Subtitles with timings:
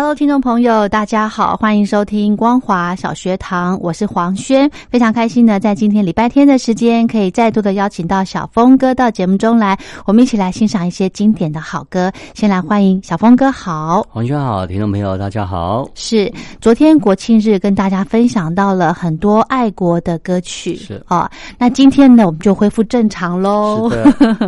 [0.00, 12.12] Hello，听众朋友，大家好，欢迎收听光华小学堂，我是黄轩，非常开心呢在今天礼拜天的时间，可以再度的邀请到小峰哥到节目中来，我们一起来欣赏一些经典的好歌。
[12.32, 15.84] 先来欢迎小峰哥，好，黄轩好，听众朋友大家好。
[15.96, 21.28] 是昨天国庆日跟大家分享到了很多爱国的歌曲，是啊，
[21.58, 23.90] 那今天呢，我们就恢复正常喽。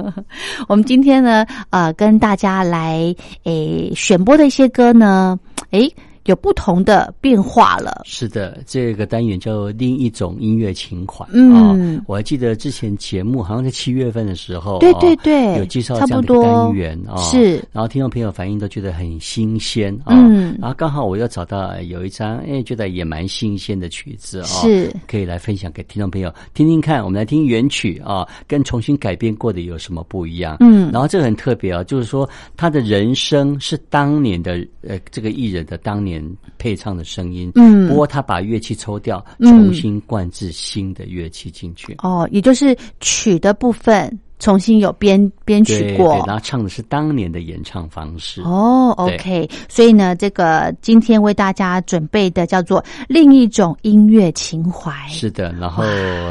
[0.68, 5.36] 我们今天呢，呃，跟大家来诶选播的一些歌呢。
[5.72, 5.94] 诶。
[6.26, 8.02] 有不同的变化了。
[8.04, 11.26] 是的，这个单元叫另一种音乐情怀。
[11.32, 17.16] 嗯，我还记得之前节目好像在七月份的时候，对对对，有介绍这样的单元啊。
[17.22, 20.14] 是，然后听众朋友反应都觉得很新鲜啊。
[20.14, 27.02] 嗯，然后刚好我又找到有一张，哎，觉得也蛮新鲜的曲子啊，是，可以来分享给听众朋友听听看。
[27.02, 30.58] 我们来听原曲啊，跟重新改编过的有什么不一样？
[30.60, 36.09] 嗯，然后这个很特别啊，就是说他的人生是当年的呃这个艺人的当年。
[36.58, 41.94] 配唱的声音，嗯，不过他把乐器抽掉，重新灌制新的乐器进去。
[41.98, 48.40] 哦，也就是曲的部分重新有编编曲过，然后唱的是当年的演唱方式。
[48.42, 54.92] 哦，OK，所以呢，这个今天为大家准备的叫做另一种音乐情怀。
[55.08, 55.84] 是的，然后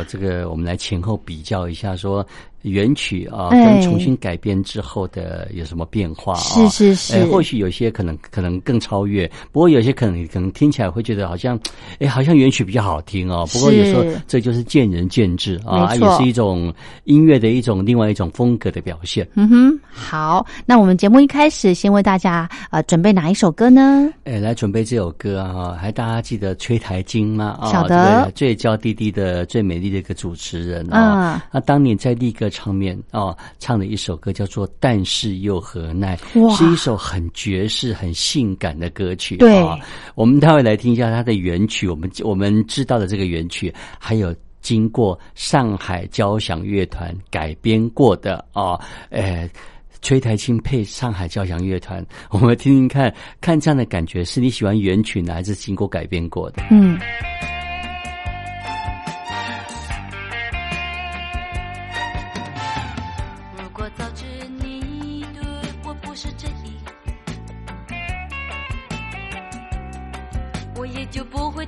[0.08, 2.26] 这个我们来前后比较一下说。
[2.64, 6.40] 原曲啊，跟重新改编之后的有什么变化啊？
[6.40, 11.60] 是是是，或许有些可能可能更超越，不过有些可能可能听起来会觉得好像，
[12.00, 13.48] 哎，好像原曲比较好听哦。
[13.54, 16.74] 不过有时候这就是见仁见智啊，也是一种
[17.06, 19.28] 音乐的一种另外一种风格的表现。
[19.36, 24.10] 嗯哼，好，那我们节目一开始先为大家呃准备哪一首歌呢？
[24.26, 27.58] 哎，来准备这首歌啊，还大家记得崔台金吗？
[27.62, 32.60] 啊，晓得，最娇滴滴的最美丽的一个主持人啊，那当年在立歌。
[32.60, 36.18] 唱面哦，唱的一首歌叫做《但是又何奈》，
[36.58, 39.38] 是一首很爵士、很性感的歌曲。
[39.38, 39.64] 对，
[40.14, 41.88] 我们待会来听一下它的原曲。
[41.88, 48.78] 我们我们知道的这个原曲，还有经过上海交响乐团改编过的哦，
[49.10, 49.50] 呃，
[50.02, 56.62] 崔台青配上海交响乐团， 我们听听看看这样的感觉，是你喜欢原曲呢，还是经过改编过的？
[56.72, 57.00] 嗯。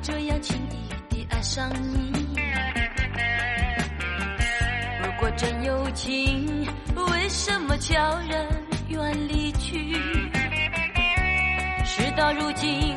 [0.02, 2.12] 这样轻易地爱上你。
[5.04, 7.96] 如果真有情，为什么悄
[8.28, 8.48] 然
[8.88, 9.94] 远离去？
[11.86, 12.91] 事到如今，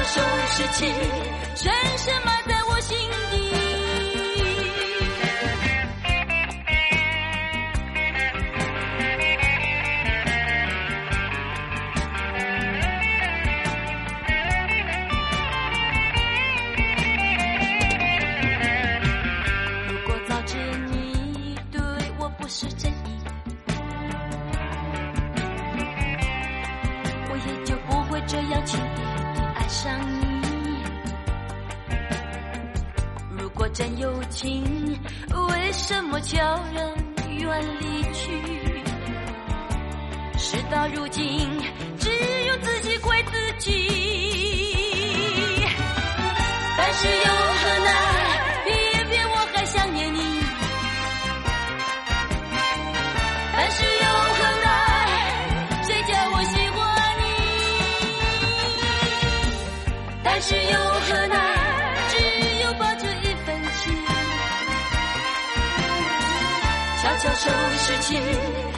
[0.00, 0.86] 悄悄收拾起，
[1.54, 2.96] 深深埋在我心
[34.40, 34.64] 情
[35.50, 36.38] 为什么悄
[36.74, 36.82] 然
[37.28, 38.40] 远离去？
[40.38, 41.46] 事到如今，
[41.98, 42.08] 只
[42.46, 43.68] 有自己怪自己。
[46.78, 47.24] 但是又
[47.60, 47.92] 何奈，
[48.64, 50.18] 别别我还想念你。
[53.52, 54.06] 但是又
[54.38, 54.72] 何奈，
[55.82, 56.80] 谁叫我喜欢
[57.20, 57.24] 你？
[60.24, 60.99] 但是又。
[67.20, 68.69] 享受世界。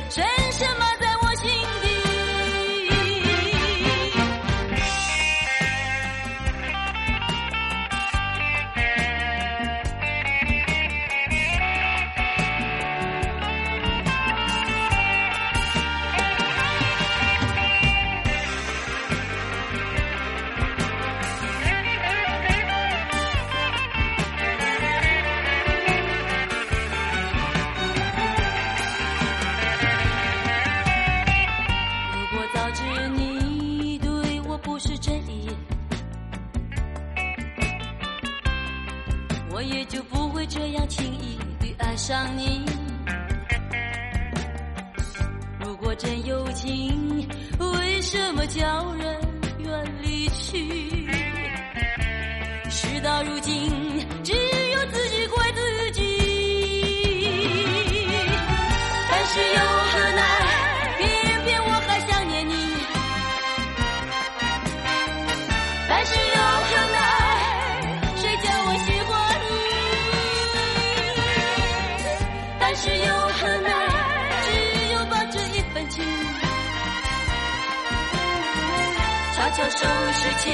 [79.42, 79.76] 悄悄收
[80.12, 80.50] 拾起，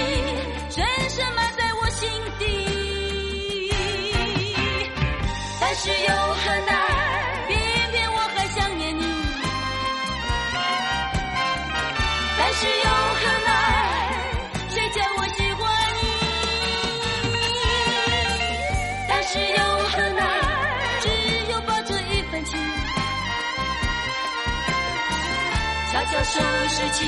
[0.70, 3.70] 深深埋在我心底。
[5.61, 6.75] 但是又很难，
[7.49, 7.58] 偏
[7.93, 9.05] 偏我还想念你。
[12.38, 12.88] 但是又
[13.20, 13.52] 很难，
[14.70, 15.61] 谁叫我喜欢
[15.94, 16.00] 你？
[19.06, 19.61] 但是又
[19.91, 20.25] 很难，
[21.02, 21.06] 只
[21.52, 22.58] 有抱着一份情，
[25.93, 27.06] 悄悄收拾起。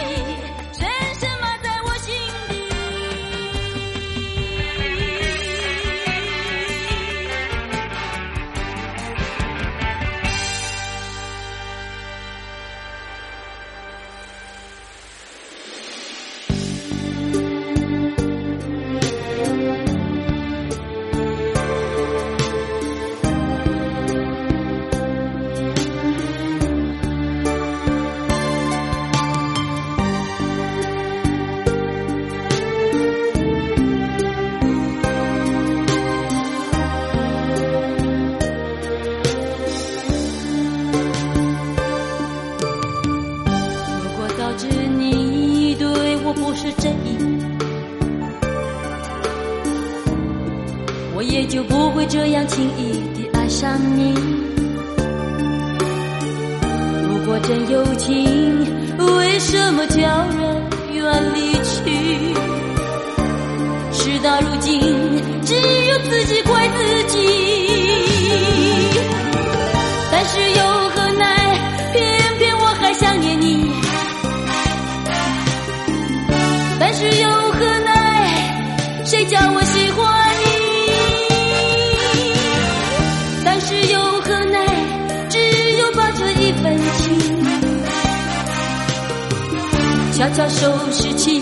[90.20, 91.40] 悄悄收拾起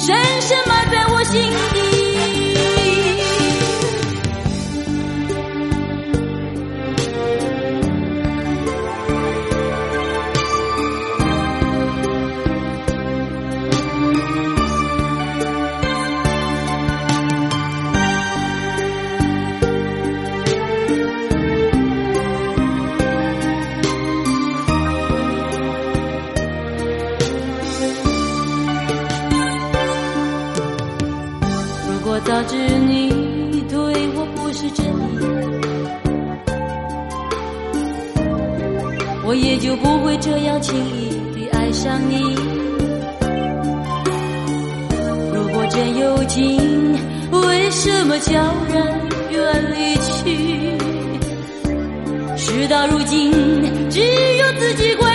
[0.00, 1.40] 深深埋在我心
[1.72, 1.87] 底。
[40.20, 42.34] 这样轻易地爱上你。
[45.34, 46.96] 如果真有情
[47.30, 48.32] 为什么悄
[48.72, 48.76] 然
[49.30, 50.78] 远离去？
[52.36, 53.32] 事到如今
[53.90, 55.07] 只有自己过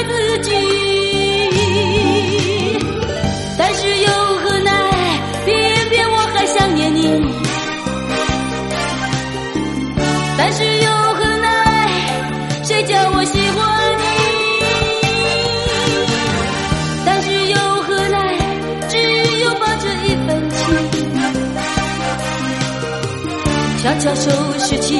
[23.83, 24.95] 悄悄收拾起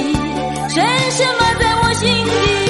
[0.67, 2.62] 深深埋在我心底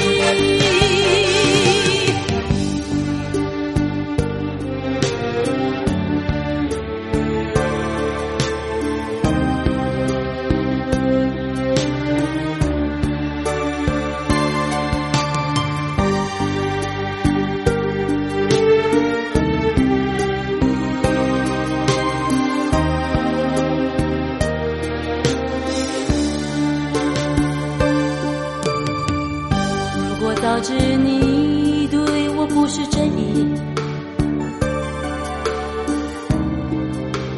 [30.63, 31.99] 知你对
[32.37, 33.45] 我不是真意，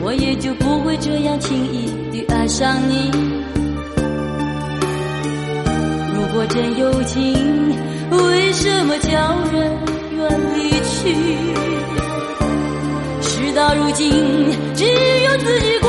[0.03, 3.11] 我也就不会这样轻易地爱上你。
[6.13, 7.33] 如果真有情，
[8.11, 9.09] 为什么叫
[9.51, 9.75] 人
[10.15, 11.15] 远离去？
[13.21, 14.07] 事到如今，
[14.75, 15.79] 只有自己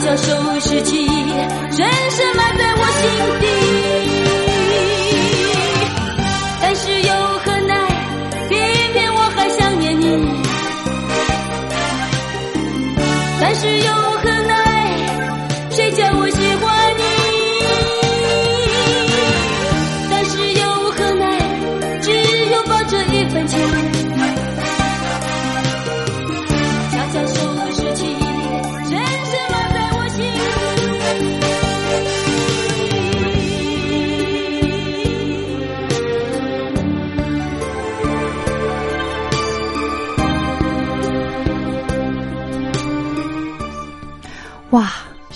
[0.00, 1.07] 悄悄收拾起，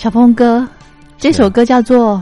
[0.03, 0.67] 小峰哥，
[1.17, 2.21] 这首歌叫做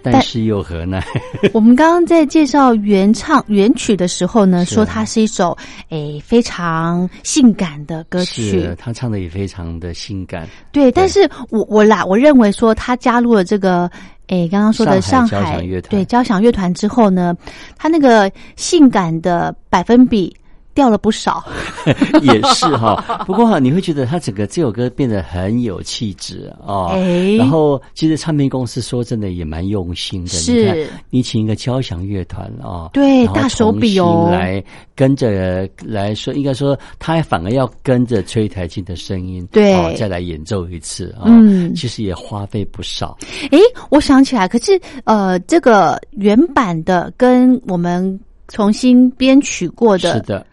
[0.00, 1.04] 但是又何奈？
[1.52, 10.46] 我们刚刚在介绍原唱原曲的时候呢，说它是一首诶非常性感的歌曲是，他唱的也非常的性感。
[10.70, 10.92] 对。
[10.92, 13.90] 但是我我啦，我认为说他加入了这个
[14.28, 17.34] 诶刚刚说的上海交响乐团对交响乐团之后呢，
[17.76, 20.32] 他那个性感的百分比
[20.76, 21.42] 掉了不少。
[22.22, 26.90] 也是哈，不过哈，你会觉得他整个这首歌变得很有气质哦。
[26.92, 30.86] 哎然后其实唱片公司说真的也蛮用心的，是。
[31.10, 34.28] 你请一个交响乐团哦，对大手笔哦。
[34.30, 34.62] 来
[34.94, 39.74] 跟着来说，应该说他反而要跟着崔台庆的声音，对。
[39.74, 41.74] 哦，再来演奏一次啊，嗯。
[41.74, 43.16] 其实也花费不少，
[43.50, 48.18] 诶，我想起来，可是呃，这个原版的跟我们
[48.48, 50.44] 重新编曲过的，是的。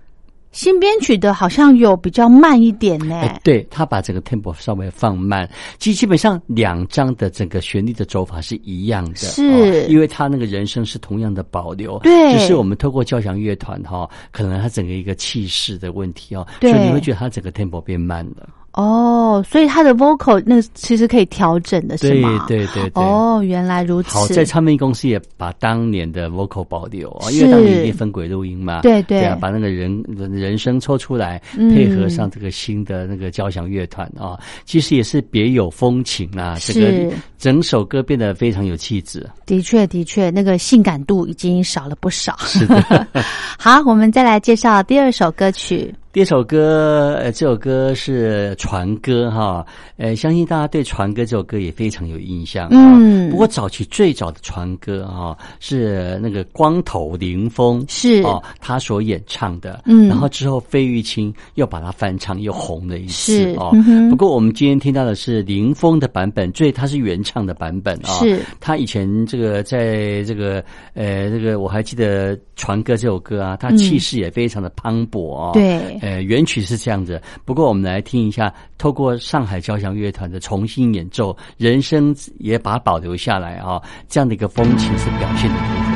[0.53, 3.15] 新编曲的好像有比较慢一点呢。
[3.21, 9.43] 哎，对他把整个 tempo 稍微放慢，其实基本上两张的整个旋律的走法是一样的，是。
[9.47, 12.33] 哦因为他那个人声是同样的保留，对。
[12.33, 22.45] 只是我们透过交响乐团哈、可能他整个一个气势的问题哦，对所以你会觉得他整个 tempo 变慢了，哦，所以他的 vocal 那其实可以调整的，是对吗？
[22.47, 23.03] 对对对。
[23.03, 24.09] 哦，原来如此。
[24.09, 39.29] 好在唱片公司也把当年的 vocal 保留哦，因为当年一定分轨录音嘛，对对对啊，把那个人人声抽出来，嗯配合上这个新的那个交响乐团啊，其实也是别有风情啊，这个是整首歌变得非常有气质。
[39.45, 42.35] 的确的确，那个性感度已经少了不少。
[42.39, 43.07] 是的，
[43.59, 45.93] 好，我们再来介绍第二首歌曲。
[46.13, 49.65] 第一首歌，呃，这首歌是船歌哈，
[49.97, 52.67] 呃，相信大家对船歌这首歌也非常有印象。
[52.71, 59.81] 嗯不过早期最早的船歌哈是那个光头林峰是哦，他所演唱的。
[59.85, 63.71] 嗯然后之后费玉清又把它翻唱，又红了一次是哦。
[63.73, 75.49] 嗯不过我们今天听到的是林峰的版本，最他是原唱的版本啊、是他以前这个在这个呃这个我还记得船歌这首歌啊，他嗯气势也非常的磅礴哦。
[75.55, 77.21] 对呃，原曲是这样子。
[77.45, 85.92] 不过我们来听一下，透过上海交响乐团的重新演奏，人声也把它保留下来啊、这样的一个风情是表现的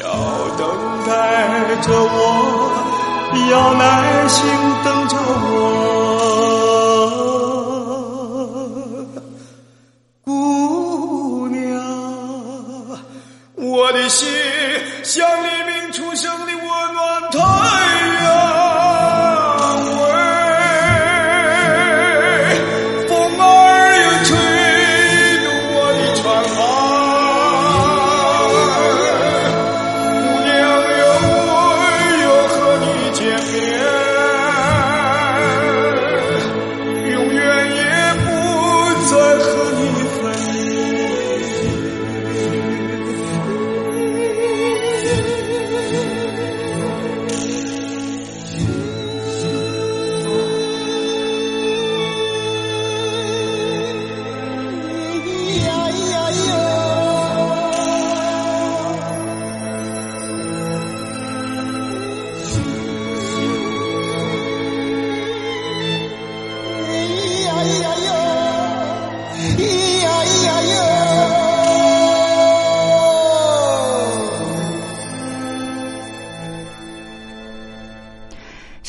[0.00, 0.04] 要
[0.56, 0.66] 等
[1.06, 1.10] 待
[1.82, 2.16] 着我，
[3.50, 4.44] 要耐心
[4.84, 5.03] 等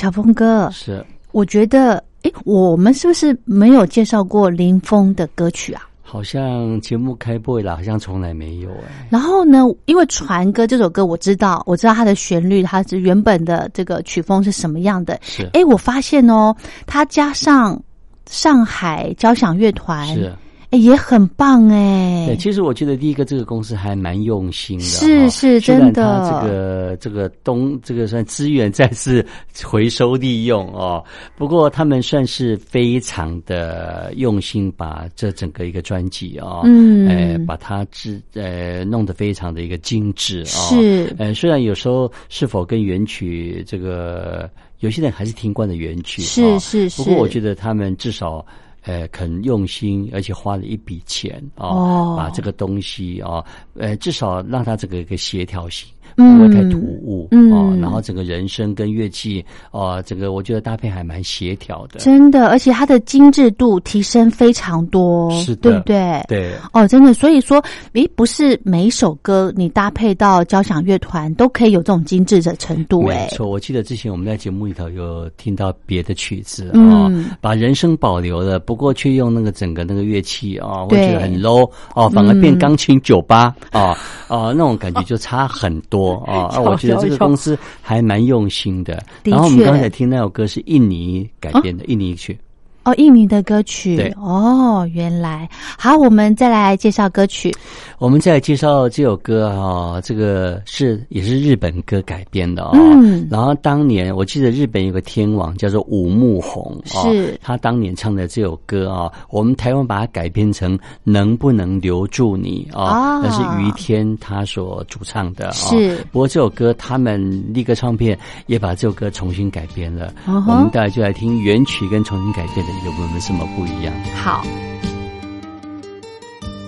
[0.06, 5.82] 小峰哥，是我觉得，哎，我们是不是没有介绍过林峰的歌曲啊？
[6.04, 9.08] 好像节目开播以来，好像从来没有哎。
[9.10, 15.18] 然后呢，因为《船歌》这首歌我知道，我知道它的旋律，它是原本的这个曲风是什么样的。
[15.24, 17.82] 是哎，我发现哦，它加上
[18.28, 20.32] 上海交响乐团，是。
[20.76, 22.26] 哎，也很棒哎。
[22.28, 26.26] 对，其实我觉得第一个这个公司还蛮用心的，是是真的。
[26.26, 29.26] 这个这个东这个算资源再次
[29.64, 31.04] 回收利用哦。
[31.38, 40.68] 不过他们算是非常的用心，把这整个一个专辑哦，嗯，哎，把它制呃弄得非常的一个精致啊。
[40.70, 47.02] 是，呃，虽然有时候是否跟原曲这个有些人还是听惯的原曲，是是是。
[47.02, 48.46] 不过我觉得他们至少。
[48.86, 53.44] 呃，肯用心，而且花了一笔钱啊，把这个东西啊，
[53.74, 55.90] 呃，至少让他这个一个协调性。
[56.16, 66.26] 不会太突兀哦，然后整个人声跟乐器哦，整个我觉得搭配还蛮协调的，真的，而且它的精致度提升非常多，是的，对不对？
[66.28, 67.62] 对，哦，真的，所以说，
[67.94, 73.48] 诶，不是每一首歌你搭配到交响乐团都可以有这种精致的程度，没错。
[73.48, 83.90] 我记得之前我们在节目里头有听到别的曲子啊，把人声保留了，不过却用那个整个那个乐器啊，我觉得很 low 哦，反而变钢琴酒吧啊
[84.28, 86.05] 啊，那种感觉就差很多。
[86.14, 86.60] 啊 啊！
[86.62, 89.04] 我觉得这个公司还蛮用心的。
[89.24, 92.38] 然后我们刚才听那首歌是印尼改编的印尼曲。
[92.86, 94.14] 哦，印尼的歌曲。
[94.16, 97.52] 哦，原来好，我们再来介绍歌曲。
[97.98, 102.72] 我们再来介绍这首歌啊，这个是也是日本歌改编的哦。
[102.76, 103.28] 嗯。
[103.32, 115.52] 然后当年我记得日本有个天王叫做武木宏，是他当年唱的这首歌啊，我们台湾把它改编成《能不能留住你》啊，那是于天他所主唱的。
[115.54, 115.98] 是。
[116.12, 120.14] 不过这首歌他们立歌唱片也把这首歌重新改编了。
[120.28, 122.75] 我们大家就来听原曲跟重新改编的。
[122.84, 123.94] 有没有什么不一样？
[124.24, 124.44] 好，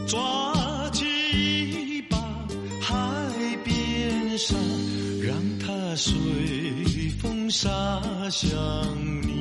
[0.07, 2.17] 抓起一把，
[2.81, 2.95] 海
[3.63, 4.55] 边沙，
[5.21, 6.13] 让它随
[7.21, 7.67] 风洒
[8.29, 8.57] 向
[9.21, 9.36] 你，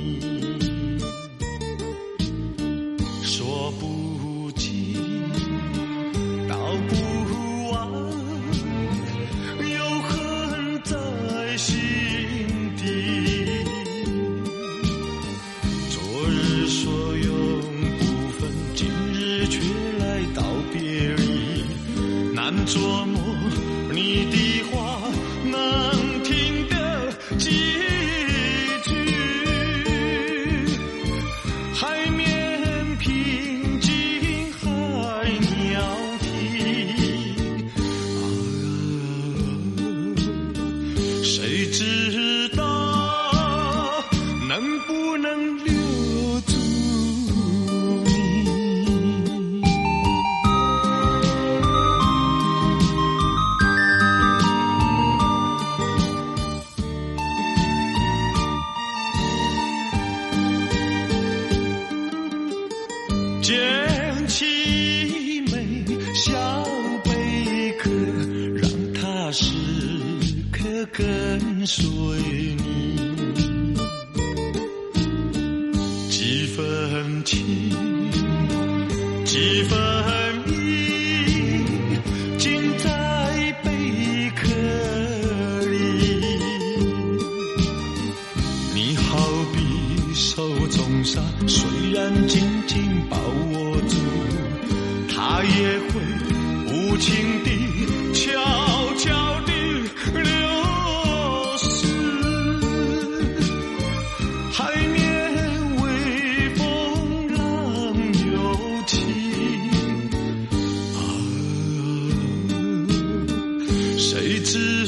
[114.09, 114.87] 谁知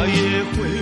[0.00, 0.79] 它也会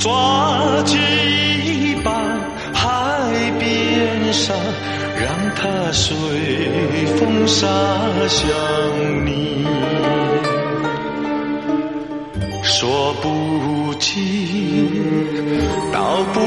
[0.00, 0.96] 抓起
[1.62, 2.10] 一把
[2.72, 2.88] 海
[3.58, 4.54] 边沙，
[5.20, 6.16] 让它随
[7.18, 7.66] 风洒
[8.26, 8.48] 向
[9.26, 9.66] 你。
[12.62, 14.88] 说不尽，
[15.92, 16.40] 道不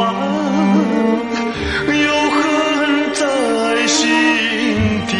[0.00, 0.12] 完，
[1.86, 2.40] 有恨
[3.14, 3.22] 在
[3.86, 4.00] 心
[5.06, 5.14] 底。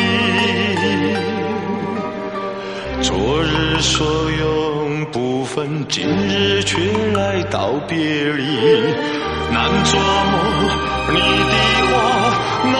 [3.03, 4.05] 昨日所
[4.40, 6.77] 有不分，今日却
[7.14, 7.21] 来
[7.52, 8.42] 道别离，
[9.52, 10.34] 难琢磨
[11.10, 11.54] 你的
[11.92, 11.92] 话，
[12.64, 12.74] 难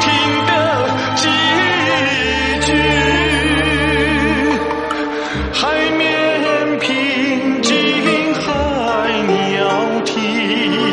[0.00, 0.08] 听
[0.46, 0.50] 得
[1.14, 1.28] 几
[2.64, 2.68] 句。
[5.52, 5.60] 海
[5.98, 6.00] 面
[6.80, 7.68] 平静，
[8.32, 8.46] 海
[9.26, 10.87] 鸟啼。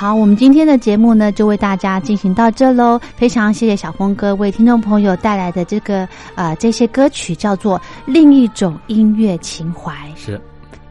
[0.00, 2.98] 好，我们今天的节目呢，就为大家进行到这喽。
[3.16, 9.92] 非常谢谢小峰哥为听众朋友带来的这个呃这些歌曲，叫做《另一种音乐情怀》。
[10.16, 10.40] 是，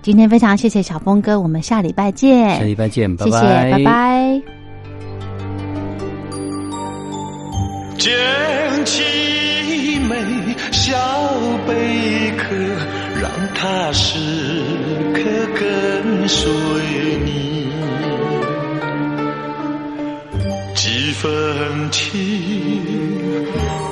[0.03, 2.59] 今天非常谢谢小峰哥，我们下礼拜见。
[2.59, 4.41] 下礼拜见，拜谢谢，拜，拜拜。
[7.97, 8.15] 捡
[8.85, 9.01] 起
[10.07, 10.15] 美
[10.71, 10.95] 小
[11.67, 12.55] 贝壳，
[13.19, 14.19] 让它时
[15.15, 15.21] 刻
[15.59, 16.47] 跟随
[17.25, 17.58] 你。
[21.09, 22.11] 几分情，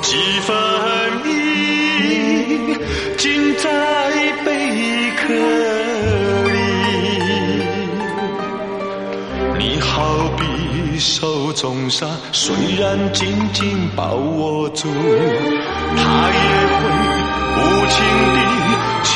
[0.02, 0.54] 几分
[1.24, 2.78] 意，
[3.16, 3.68] 尽在
[4.44, 5.34] 贝壳
[6.44, 6.54] 里。
[9.58, 14.86] 你好比手中沙，虽然紧紧抱握住，
[15.96, 16.78] 它也会
[17.56, 17.96] 无情
[18.32, 18.38] 地、
[19.02, 19.10] 敲